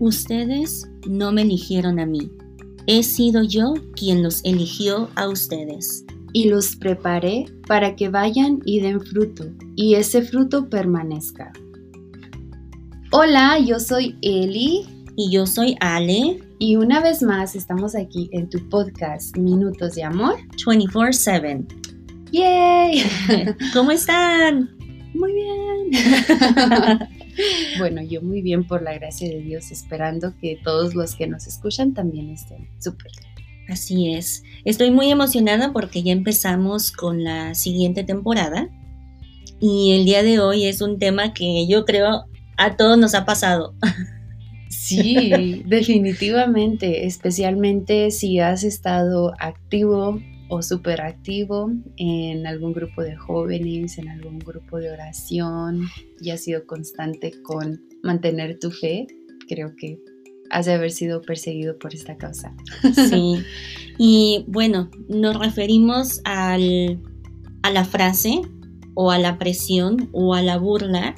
Ustedes 0.00 0.88
no 1.06 1.30
me 1.30 1.42
eligieron 1.42 2.00
a 2.00 2.06
mí. 2.06 2.30
He 2.86 3.02
sido 3.02 3.44
yo 3.44 3.74
quien 3.94 4.22
los 4.22 4.44
eligió 4.44 5.08
a 5.14 5.28
ustedes. 5.28 6.04
Y 6.32 6.48
los 6.48 6.74
preparé 6.74 7.46
para 7.68 7.94
que 7.94 8.08
vayan 8.08 8.60
y 8.64 8.80
den 8.80 9.00
fruto, 9.00 9.44
y 9.76 9.94
ese 9.94 10.22
fruto 10.22 10.68
permanezca. 10.68 11.52
Hola, 13.12 13.60
yo 13.60 13.78
soy 13.78 14.18
Eli. 14.22 14.84
Y 15.16 15.30
yo 15.30 15.46
soy 15.46 15.76
Ale. 15.78 16.42
Y 16.58 16.74
una 16.74 17.00
vez 17.00 17.22
más 17.22 17.54
estamos 17.54 17.94
aquí 17.94 18.28
en 18.32 18.48
tu 18.50 18.68
podcast 18.68 19.36
Minutos 19.36 19.94
de 19.94 20.02
Amor 20.02 20.34
24/7. 20.66 21.64
¡Yay! 22.32 23.04
¿Cómo 23.72 23.92
están? 23.92 24.73
Muy 25.14 25.32
bien. 25.32 25.90
bueno, 27.78 28.02
yo 28.02 28.20
muy 28.20 28.42
bien 28.42 28.66
por 28.66 28.82
la 28.82 28.94
gracia 28.94 29.28
de 29.28 29.40
Dios, 29.40 29.70
esperando 29.70 30.34
que 30.40 30.58
todos 30.62 30.94
los 30.94 31.14
que 31.14 31.26
nos 31.26 31.46
escuchan 31.46 31.94
también 31.94 32.30
estén 32.30 32.68
súper. 32.78 33.12
Así 33.68 34.12
es. 34.12 34.42
Estoy 34.64 34.90
muy 34.90 35.10
emocionada 35.10 35.72
porque 35.72 36.02
ya 36.02 36.12
empezamos 36.12 36.90
con 36.92 37.24
la 37.24 37.54
siguiente 37.54 38.04
temporada. 38.04 38.68
Y 39.60 39.92
el 39.92 40.04
día 40.04 40.22
de 40.22 40.40
hoy 40.40 40.66
es 40.66 40.82
un 40.82 40.98
tema 40.98 41.32
que 41.32 41.66
yo 41.66 41.84
creo 41.84 42.24
a 42.56 42.76
todos 42.76 42.98
nos 42.98 43.14
ha 43.14 43.24
pasado. 43.24 43.74
Sí, 44.84 45.62
definitivamente, 45.64 47.06
especialmente 47.06 48.10
si 48.10 48.38
has 48.40 48.64
estado 48.64 49.32
activo 49.38 50.20
o 50.48 50.62
súper 50.62 51.00
activo 51.00 51.70
en 51.96 52.46
algún 52.46 52.72
grupo 52.72 53.02
de 53.02 53.16
jóvenes, 53.16 53.98
en 53.98 54.08
algún 54.08 54.38
grupo 54.38 54.78
de 54.78 54.90
oración 54.90 55.88
y 56.20 56.30
has 56.30 56.42
sido 56.42 56.66
constante 56.66 57.32
con 57.42 57.82
mantener 58.02 58.58
tu 58.58 58.70
fe, 58.70 59.06
creo 59.48 59.74
que 59.76 59.98
has 60.50 60.66
de 60.66 60.74
haber 60.74 60.90
sido 60.90 61.22
perseguido 61.22 61.78
por 61.78 61.94
esta 61.94 62.16
causa. 62.16 62.54
Sí, 62.94 63.42
y 63.98 64.44
bueno, 64.48 64.90
nos 65.08 65.38
referimos 65.38 66.20
al, 66.24 67.00
a 67.62 67.70
la 67.70 67.84
frase 67.84 68.42
o 68.94 69.10
a 69.10 69.18
la 69.18 69.38
presión 69.38 70.08
o 70.12 70.34
a 70.34 70.42
la 70.42 70.58
burla 70.58 71.14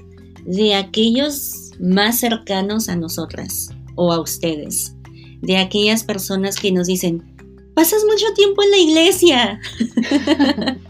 de 0.46 0.74
aquellos 0.74 1.72
más 1.80 2.18
cercanos 2.20 2.88
a 2.88 2.96
nosotras 2.96 3.70
o 3.96 4.12
a 4.12 4.20
ustedes, 4.20 4.94
de 5.42 5.58
aquellas 5.58 6.04
personas 6.04 6.56
que 6.56 6.72
nos 6.72 6.86
dicen, 6.86 7.35
pasas 7.76 8.02
mucho 8.10 8.24
tiempo 8.34 8.62
en 8.62 8.70
la 8.70 8.78
iglesia. 8.78 9.60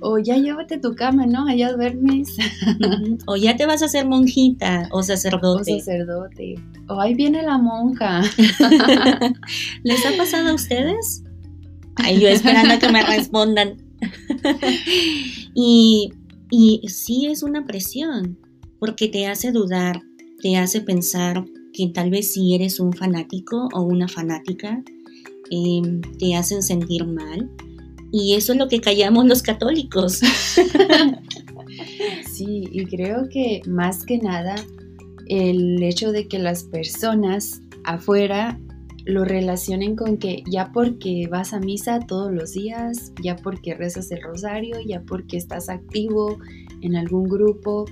o 0.00 0.18
ya 0.18 0.36
llévate 0.36 0.78
tu 0.78 0.96
cama, 0.96 1.26
¿no? 1.26 1.46
Allá 1.46 1.72
duermes. 1.72 2.36
o 3.26 3.36
ya 3.36 3.56
te 3.56 3.66
vas 3.66 3.82
a 3.82 3.84
hacer 3.84 4.04
monjita 4.06 4.88
o 4.90 5.04
sacerdote. 5.04 5.74
O 5.74 5.78
sacerdote. 5.78 6.56
O 6.88 7.00
ahí 7.00 7.14
viene 7.14 7.42
la 7.44 7.56
monja. 7.56 8.22
¿Les 9.84 10.04
ha 10.04 10.16
pasado 10.16 10.48
a 10.48 10.54
ustedes? 10.54 11.22
Ay, 11.94 12.20
yo 12.20 12.28
esperando 12.28 12.74
a 12.74 12.78
que 12.80 12.90
me 12.90 13.04
respondan. 13.04 13.76
y, 15.54 16.12
y 16.50 16.88
sí 16.88 17.26
es 17.26 17.44
una 17.44 17.64
presión, 17.64 18.40
porque 18.80 19.06
te 19.06 19.28
hace 19.28 19.52
dudar, 19.52 20.02
te 20.40 20.56
hace 20.56 20.80
pensar 20.80 21.44
que 21.72 21.92
tal 21.94 22.10
vez 22.10 22.32
si 22.32 22.56
eres 22.56 22.80
un 22.80 22.92
fanático 22.92 23.68
o 23.72 23.82
una 23.82 24.08
fanática, 24.08 24.82
Te 26.18 26.34
hacen 26.34 26.62
sentir 26.62 27.06
mal. 27.06 27.50
Y 28.10 28.34
eso 28.34 28.52
es 28.52 28.58
lo 28.58 28.68
que 28.68 28.80
callamos 28.80 29.26
los 29.26 29.42
católicos. 29.42 30.20
sí, 32.30 32.68
y 32.70 32.84
creo 32.84 33.28
que 33.28 33.62
más 33.66 34.04
que 34.04 34.18
nada 34.18 34.54
el 35.26 35.82
hecho 35.82 36.12
de 36.12 36.28
que 36.28 36.38
las 36.38 36.64
personas 36.64 37.62
afuera 37.84 38.58
lo 39.04 39.24
relacionen 39.24 39.96
con 39.96 40.16
que 40.16 40.42
ya 40.50 40.70
porque 40.72 41.26
vas 41.28 41.52
a 41.52 41.60
misa 41.60 42.00
todos 42.00 42.32
los 42.32 42.52
días, 42.52 43.12
ya 43.22 43.36
porque 43.36 43.74
rezas 43.74 44.10
el 44.10 44.22
rosario, 44.22 44.76
ya 44.86 45.02
porque 45.02 45.36
estás 45.36 45.68
activo 45.68 46.38
en 46.82 46.96
algún 46.96 47.28
grupo, 47.28 47.86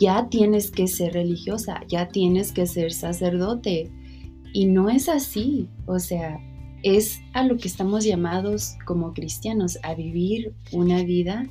ya 0.00 0.28
tienes 0.28 0.70
que 0.70 0.88
ser 0.88 1.12
religiosa, 1.12 1.80
ya 1.88 2.08
tienes 2.08 2.52
que 2.52 2.66
ser 2.66 2.92
sacerdote. 2.92 3.90
Y 4.52 4.66
no 4.66 4.88
es 4.88 5.08
así, 5.08 5.68
o 5.86 5.98
sea, 5.98 6.38
es 6.84 7.22
a 7.32 7.42
lo 7.44 7.56
que 7.56 7.66
estamos 7.66 8.04
llamados 8.04 8.76
como 8.84 9.14
cristianos, 9.14 9.78
a 9.82 9.94
vivir 9.94 10.52
una 10.70 11.02
vida 11.02 11.48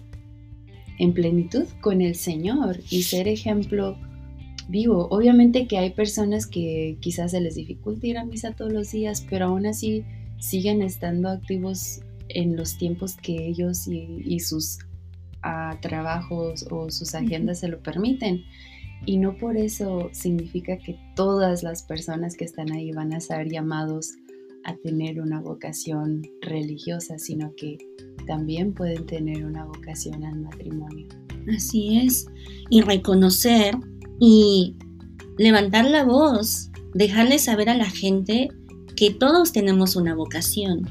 en 1.00 1.14
plenitud 1.14 1.66
con 1.82 2.02
el 2.02 2.14
Señor 2.14 2.80
y 2.92 3.02
ser 3.02 3.28
ejemplo 3.28 3.98
vivo. 4.70 5.08
Obviamente 5.10 5.68
que 5.68 5.80
hay 5.80 5.90
personas 5.90 6.46
que 6.46 6.98
quizás 7.02 7.32
se 7.32 7.42
les 7.42 7.56
dificulta 7.56 8.06
ir 8.06 8.20
a 8.20 8.26
misa 8.26 8.52
todos 8.52 8.72
los 8.72 8.92
días, 8.92 9.26
pero 9.28 9.48
aún 9.48 9.66
así 9.66 10.06
siguen 10.40 10.84
estando 10.84 11.30
activos 11.30 12.02
en 12.30 12.56
los 12.56 12.78
tiempos 12.78 13.16
que 13.16 13.48
ellos 13.48 13.88
y, 13.88 14.40
sus 14.40 14.78
ah, 15.42 15.78
trabajos 15.82 16.68
o 16.70 16.92
sus 16.92 17.16
agendas 17.16 17.60
se 17.60 17.70
lo 17.70 17.82
permiten. 17.82 18.44
Y 19.08 19.18
no 19.18 19.36
por 19.36 19.58
eso 19.58 20.10
significa 20.14 20.78
que 20.78 20.98
todas 21.16 21.64
las 21.64 21.82
personas 21.82 22.38
que 22.38 22.46
están 22.46 22.72
ahí 22.72 22.92
van 22.92 23.14
a 23.14 23.20
ser 23.20 23.50
llamados 23.50 24.14
a 24.66 24.76
tener 24.78 25.20
una 25.20 25.42
vocación 25.42 26.22
religiosa, 26.42 27.18
sino 27.18 27.54
que 27.56 27.78
también 28.28 28.74
pueden 28.74 29.06
tener 29.06 29.46
una 29.46 29.66
vocación 29.66 30.24
al 30.24 30.40
matrimonio. 30.40 31.08
Así 31.56 32.00
es, 32.00 32.28
y 32.70 32.82
reconocer 32.82 33.76
y 34.20 34.76
levantar 35.38 35.90
la 35.90 36.06
voz, 36.06 36.70
dejarle 36.94 37.40
saber 37.40 37.70
a 37.70 37.78
la 37.78 37.90
gente 37.90 38.50
que 38.96 39.12
todos 39.12 39.52
tenemos 39.52 39.96
una 39.96 40.16
vocación, 40.16 40.88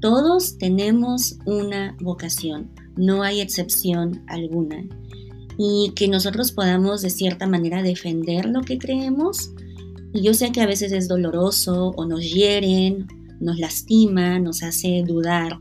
todos 0.00 0.58
tenemos 0.58 1.38
una 1.46 1.96
vocación, 2.00 2.70
no 2.96 3.22
hay 3.22 3.40
excepción 3.40 4.22
alguna, 4.26 4.84
y 5.56 5.92
que 5.94 6.08
nosotros 6.08 6.52
podamos 6.52 7.00
de 7.02 7.10
cierta 7.10 7.46
manera 7.46 7.82
defender 7.82 8.46
lo 8.46 8.60
que 8.62 8.78
creemos 8.78 9.52
y 10.14 10.22
yo 10.22 10.32
sé 10.32 10.52
que 10.52 10.60
a 10.60 10.66
veces 10.66 10.92
es 10.92 11.08
doloroso 11.08 11.92
o 11.96 12.06
nos 12.06 12.22
hieren, 12.22 13.08
nos 13.40 13.58
lastima, 13.58 14.38
nos 14.38 14.62
hace 14.62 15.02
dudar, 15.06 15.58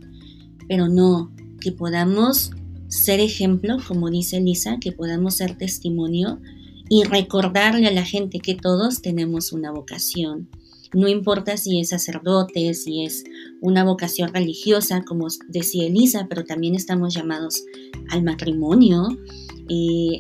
pero 0.68 0.88
no, 0.88 1.34
que 1.59 1.72
podamos 1.72 2.52
ser 2.88 3.19
ejemplo, 3.19 3.78
como 3.88 4.12
dice 4.12 4.40
Lisa, 4.40 4.78
que 4.80 4.91
podamos 4.91 5.36
ser 5.38 5.58
testimonio 5.58 6.40
y 6.88 7.03
recordarle 7.03 7.88
a 7.88 7.91
la 7.91 8.06
gente 8.06 8.40
que 8.40 8.53
todos 8.53 9.02
tenemos 9.02 9.52
una 9.52 9.72
vocación. 9.72 10.47
No 10.94 11.08
importa 11.08 11.58
si 11.58 11.80
es 11.80 11.90
sacerdote, 11.90 12.74
si 12.74 13.04
es 13.04 13.24
una 13.62 13.84
vocación 13.84 14.34
religiosa, 14.34 15.04
como 15.04 15.28
decía 15.48 15.88
Elisa, 15.88 16.28
pero 16.30 16.44
también 16.44 16.76
estamos 16.76 17.14
llamados 17.16 17.64
al 18.09 18.24
matrimonio, 18.24 19.08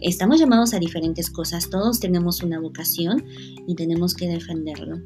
estamos 0.01 0.39
llamados 0.39 0.73
a 0.73 0.79
diferentes 0.79 1.29
cosas, 1.29 1.69
todos 1.69 1.99
tenemos 1.99 2.41
una 2.41 2.59
vocación 2.59 3.23
y 3.67 3.75
tenemos 3.75 4.15
que 4.15 4.27
defenderlo. 4.27 5.01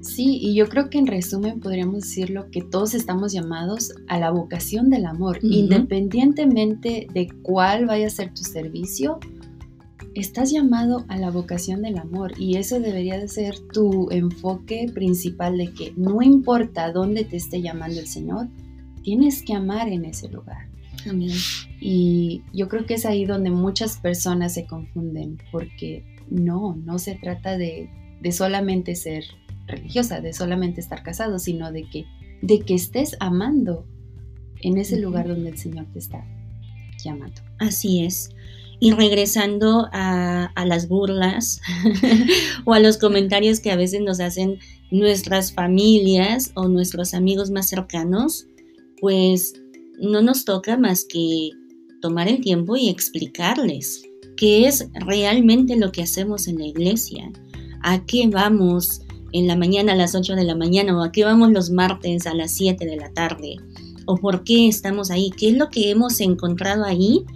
Sí, 0.00 0.38
y 0.40 0.54
yo 0.54 0.68
creo 0.68 0.90
que 0.90 0.98
en 0.98 1.06
resumen 1.06 1.60
podríamos 1.60 2.02
decirlo 2.02 2.50
que 2.50 2.62
todos 2.62 2.94
estamos 2.94 3.32
llamados 3.32 3.92
a 4.06 4.18
la 4.18 4.30
vocación 4.30 4.90
del 4.90 5.06
amor, 5.06 5.38
independientemente 5.42 7.08
de 7.12 7.28
cuál 7.42 7.86
vaya 7.86 8.06
a 8.06 8.10
ser 8.10 8.32
tu 8.32 8.42
servicio, 8.42 9.18
estás 10.20 10.50
llamado 10.50 11.04
a 11.08 11.16
la 11.16 11.30
vocación 11.30 11.82
del 11.82 11.98
amor 11.98 12.32
y 12.38 12.56
eso 12.56 12.80
debería 12.80 13.18
de 13.18 13.28
ser 13.28 13.58
tu 13.72 14.10
enfoque 14.10 14.90
principal 14.92 15.56
de 15.58 15.72
que 15.72 15.92
no 15.96 16.22
importa 16.22 16.92
dónde 16.92 17.24
te 17.24 17.36
esté 17.36 17.62
llamando 17.62 18.00
el 18.00 18.06
Señor, 18.06 18.48
tienes 19.02 19.42
que 19.42 19.54
amar 19.54 19.88
en 19.88 20.04
ese 20.04 20.28
lugar. 20.28 20.68
Y 21.80 22.42
yo 22.52 22.68
creo 22.68 22.84
que 22.84 22.94
es 22.94 23.06
ahí 23.06 23.24
donde 23.24 23.50
muchas 23.50 23.96
personas 23.98 24.54
se 24.54 24.66
confunden, 24.66 25.38
porque 25.52 26.04
no, 26.28 26.76
no 26.76 26.98
se 26.98 27.14
trata 27.14 27.56
de, 27.56 27.88
solamente 28.32 28.94
ser 28.94 29.24
religiosa, 29.66 30.20
de 30.20 30.32
solamente 30.32 30.80
estar 30.80 31.02
casado, 31.02 31.38
sino 31.38 31.72
de 31.72 31.84
que, 31.88 32.04
de 32.42 32.60
que 32.60 32.74
estés 32.74 33.16
amando 33.20 33.86
en 34.60 34.76
ese 34.76 34.98
lugar 34.98 35.28
donde 35.28 35.50
el 35.50 35.58
Señor 35.58 35.86
te 35.92 36.00
está 36.00 36.26
Así 37.58 38.04
es. 38.04 38.30
Y 38.80 38.92
regresando 38.92 39.88
a, 39.92 40.52
a 40.54 40.66
las 40.66 40.88
burlas 40.88 41.60
o 42.64 42.74
a 42.74 42.80
los 42.80 42.96
comentarios 42.96 43.60
que 43.60 43.72
a 43.72 43.76
veces 43.76 44.00
nos 44.02 44.20
hacen 44.20 44.58
nuestras 44.90 45.52
familias 45.52 46.52
o 46.54 46.68
nuestros 46.68 47.14
amigos 47.14 47.50
más 47.50 47.68
cercanos, 47.68 48.46
pues 49.00 49.54
no 50.00 50.22
nos 50.22 50.44
toca 50.44 50.76
más 50.76 51.04
que 51.04 51.50
tomar 52.00 52.28
el 52.28 52.40
tiempo 52.40 52.76
y 52.76 52.88
explicarles 52.88 54.02
qué 54.36 54.66
es 54.66 54.88
realmente 54.94 55.76
lo 55.76 55.90
que 55.90 56.02
hacemos 56.02 56.46
en 56.46 56.58
la 56.58 56.66
iglesia, 56.66 57.30
a 57.82 58.04
qué 58.06 58.28
vamos 58.28 59.02
en 59.32 59.46
la 59.46 59.56
mañana 59.56 59.92
a 59.92 59.96
las 59.96 60.14
8 60.14 60.34
de 60.36 60.44
la 60.44 60.54
mañana 60.54 60.96
o 60.96 61.02
a 61.02 61.12
qué 61.12 61.24
vamos 61.24 61.50
los 61.50 61.70
martes 61.70 62.26
a 62.26 62.34
las 62.34 62.52
7 62.52 62.86
de 62.86 62.96
la 62.96 63.12
tarde 63.12 63.56
o 64.08 64.16
por 64.16 64.42
qué 64.42 64.68
estamos 64.68 65.10
ahí, 65.10 65.30
qué 65.36 65.50
es 65.50 65.56
lo 65.58 65.68
que 65.68 65.90
hemos 65.90 66.20
encontrado 66.20 66.84
ahí 66.84 67.26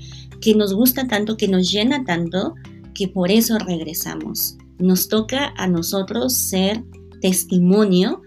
que 0.40 0.54
nos 0.54 0.72
gusta 0.72 1.06
tanto, 1.06 1.36
que 1.36 1.46
nos 1.46 1.70
llena 1.70 2.02
tanto, 2.04 2.54
que 2.94 3.08
por 3.08 3.30
eso 3.30 3.58
regresamos. 3.58 4.56
nos 4.78 5.06
toca 5.06 5.52
a 5.58 5.68
nosotros 5.68 6.32
ser 6.32 6.82
testimonio 7.20 8.22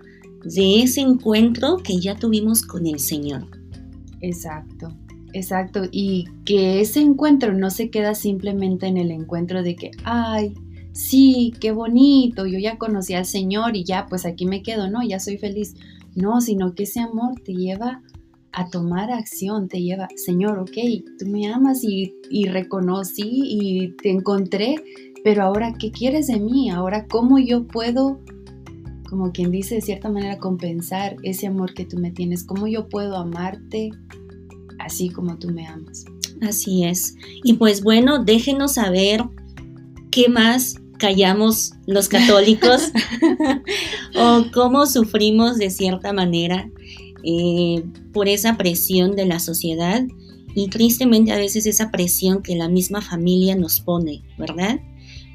de 0.45 0.83
ese 0.83 1.01
encuentro 1.01 1.77
que 1.77 1.99
ya 1.99 2.15
tuvimos 2.15 2.61
con 2.61 2.85
el 2.85 2.99
Señor. 2.99 3.45
Exacto, 4.21 4.89
exacto. 5.33 5.81
Y 5.91 6.25
que 6.45 6.79
ese 6.79 7.01
encuentro 7.01 7.51
no 7.51 7.71
se 7.71 7.89
queda 7.89 8.15
simplemente 8.15 8.85
en 8.85 8.95
el 8.95 9.11
encuentro 9.11 9.63
de 9.63 9.75
que, 9.75 9.91
ay, 10.05 10.53
sí, 10.93 11.51
qué 11.59 11.71
bonito, 11.71 12.45
yo 12.45 12.59
ya 12.59 12.77
conocí 12.77 13.15
al 13.15 13.25
Señor 13.25 13.75
y 13.75 13.83
ya, 13.83 14.05
pues 14.05 14.25
aquí 14.25 14.45
me 14.45 14.61
quedo, 14.61 14.89
no, 14.89 15.03
ya 15.03 15.19
soy 15.19 15.37
feliz. 15.37 15.73
No, 16.13 16.39
sino 16.39 16.73
que 16.75 16.83
ese 16.83 17.01
amor 17.01 17.41
te 17.43 17.53
lleva 17.53 18.01
a 18.55 18.69
tomar 18.69 19.11
acción, 19.11 19.67
te 19.67 19.81
lleva, 19.81 20.07
Señor, 20.15 20.59
ok, 20.59 20.77
tú 21.19 21.27
me 21.27 21.47
amas 21.47 21.83
y, 21.83 22.15
y 22.29 22.47
reconocí 22.47 23.29
y 23.29 23.89
te 24.01 24.09
encontré, 24.09 24.75
pero 25.23 25.43
ahora, 25.43 25.73
¿qué 25.77 25.91
quieres 25.91 26.27
de 26.27 26.39
mí? 26.39 26.69
Ahora, 26.69 27.05
¿cómo 27.07 27.37
yo 27.37 27.67
puedo, 27.67 28.19
como 29.09 29.31
quien 29.31 29.51
dice, 29.51 29.75
de 29.75 29.81
cierta 29.81 30.09
manera, 30.09 30.39
compensar 30.39 31.17
ese 31.23 31.47
amor 31.47 31.73
que 31.73 31.85
tú 31.85 31.97
me 31.97 32.11
tienes? 32.11 32.45
¿Cómo 32.45 32.67
yo 32.67 32.87
puedo 32.87 33.17
amarte 33.17 33.89
así 34.79 35.09
como 35.09 35.37
tú 35.37 35.49
me 35.49 35.67
amas? 35.67 36.05
Así 36.41 36.85
es. 36.85 37.15
Y 37.43 37.53
pues 37.53 37.83
bueno, 37.83 38.23
déjenos 38.23 38.73
saber 38.73 39.23
qué 40.11 40.29
más 40.29 40.75
callamos 40.97 41.73
los 41.87 42.07
católicos 42.07 42.91
o 44.15 44.45
cómo 44.53 44.85
sufrimos 44.85 45.57
de 45.57 45.69
cierta 45.69 46.13
manera 46.13 46.69
eh, 47.25 47.83
por 48.13 48.27
esa 48.27 48.57
presión 48.57 49.15
de 49.15 49.25
la 49.25 49.39
sociedad 49.39 50.03
y 50.55 50.69
tristemente 50.69 51.31
a 51.31 51.37
veces 51.37 51.65
esa 51.65 51.91
presión 51.91 52.41
que 52.41 52.55
la 52.55 52.69
misma 52.69 53.01
familia 53.01 53.55
nos 53.55 53.81
pone, 53.81 54.23
¿verdad? 54.37 54.79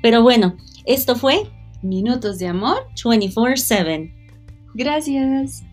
Pero 0.03 0.23
bueno, 0.23 0.57
esto 0.87 1.17
fue 1.17 1.51
Minutos 1.83 2.39
de 2.39 2.47
Amor 2.47 2.79
24/7. 2.97 4.13
Gracias. 4.75 5.65